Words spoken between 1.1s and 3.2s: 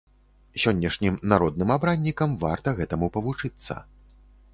народным абраннікам варта гэтаму